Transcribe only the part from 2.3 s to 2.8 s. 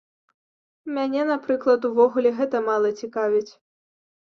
гэта